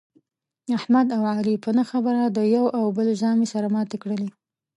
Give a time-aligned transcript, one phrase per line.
[0.77, 4.29] احمد او علي په نه خبره د یوه او بل زامې سره ماتې کړلې.